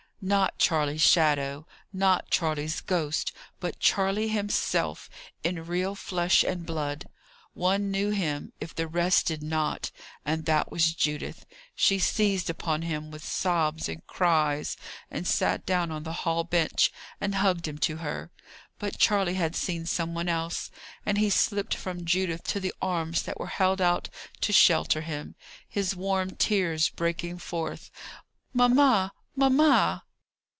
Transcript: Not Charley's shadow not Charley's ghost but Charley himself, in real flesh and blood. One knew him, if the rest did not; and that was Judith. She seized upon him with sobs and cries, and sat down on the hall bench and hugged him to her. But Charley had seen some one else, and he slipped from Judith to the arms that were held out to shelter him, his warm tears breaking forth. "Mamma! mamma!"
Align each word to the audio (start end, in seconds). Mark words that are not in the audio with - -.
Not 0.23 0.59
Charley's 0.59 1.01
shadow 1.01 1.65
not 1.91 2.29
Charley's 2.29 2.79
ghost 2.79 3.31
but 3.59 3.79
Charley 3.79 4.27
himself, 4.27 5.09
in 5.43 5.65
real 5.65 5.95
flesh 5.95 6.43
and 6.43 6.63
blood. 6.63 7.09
One 7.53 7.89
knew 7.89 8.11
him, 8.11 8.53
if 8.61 8.75
the 8.75 8.87
rest 8.87 9.25
did 9.25 9.41
not; 9.41 9.89
and 10.23 10.45
that 10.45 10.71
was 10.71 10.93
Judith. 10.93 11.47
She 11.73 11.97
seized 11.97 12.51
upon 12.51 12.83
him 12.83 13.09
with 13.09 13.23
sobs 13.25 13.89
and 13.89 14.05
cries, 14.05 14.77
and 15.09 15.25
sat 15.27 15.65
down 15.65 15.89
on 15.89 16.03
the 16.03 16.13
hall 16.21 16.43
bench 16.43 16.91
and 17.19 17.33
hugged 17.33 17.67
him 17.67 17.79
to 17.79 17.97
her. 17.97 18.29
But 18.77 18.99
Charley 18.99 19.33
had 19.33 19.55
seen 19.55 19.87
some 19.87 20.13
one 20.13 20.29
else, 20.29 20.69
and 21.03 21.17
he 21.17 21.31
slipped 21.31 21.73
from 21.73 22.05
Judith 22.05 22.43
to 22.49 22.59
the 22.59 22.75
arms 22.79 23.23
that 23.23 23.39
were 23.39 23.47
held 23.47 23.81
out 23.81 24.07
to 24.41 24.53
shelter 24.53 25.01
him, 25.01 25.33
his 25.67 25.95
warm 25.95 26.35
tears 26.35 26.89
breaking 26.89 27.39
forth. 27.39 27.89
"Mamma! 28.53 29.13
mamma!" 29.35 30.03